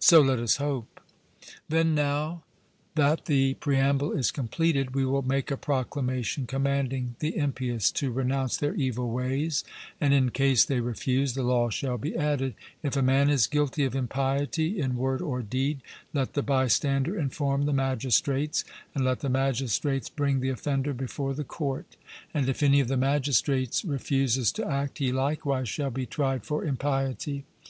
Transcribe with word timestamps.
'So 0.00 0.22
let 0.22 0.38
us 0.38 0.56
hope.' 0.56 0.98
Then 1.68 1.94
now 1.94 2.42
that 2.94 3.26
the 3.26 3.52
preamble 3.52 4.12
is 4.12 4.30
completed, 4.30 4.94
we 4.94 5.04
will 5.04 5.20
make 5.20 5.50
a 5.50 5.58
proclamation 5.58 6.46
commanding 6.46 7.16
the 7.18 7.36
impious 7.36 7.90
to 7.90 8.10
renounce 8.10 8.56
their 8.56 8.74
evil 8.76 9.10
ways; 9.10 9.64
and 10.00 10.14
in 10.14 10.30
case 10.30 10.64
they 10.64 10.80
refuse, 10.80 11.34
the 11.34 11.42
law 11.42 11.68
shall 11.68 11.98
be 11.98 12.16
added: 12.16 12.54
If 12.82 12.96
a 12.96 13.02
man 13.02 13.28
is 13.28 13.46
guilty 13.46 13.84
of 13.84 13.94
impiety 13.94 14.80
in 14.80 14.96
word 14.96 15.20
or 15.20 15.42
deed, 15.42 15.82
let 16.14 16.32
the 16.32 16.40
bystander 16.42 17.18
inform 17.18 17.66
the 17.66 17.74
magistrates, 17.74 18.64
and 18.94 19.04
let 19.04 19.20
the 19.20 19.28
magistrates 19.28 20.08
bring 20.08 20.40
the 20.40 20.48
offender 20.48 20.94
before 20.94 21.34
the 21.34 21.44
court; 21.44 21.96
and 22.32 22.48
if 22.48 22.62
any 22.62 22.80
of 22.80 22.88
the 22.88 22.96
magistrates 22.96 23.84
refuses 23.84 24.50
to 24.52 24.66
act, 24.66 24.96
he 24.96 25.12
likewise 25.12 25.68
shall 25.68 25.90
be 25.90 26.06
tried 26.06 26.42
for 26.46 26.64
impiety. 26.64 27.44